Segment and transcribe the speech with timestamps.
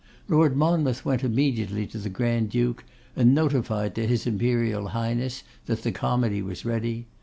[0.27, 5.83] Lord Monmouth went immediately to the Grand duke, and notified to his Imperial Highness that
[5.83, 7.05] the comedy was ready.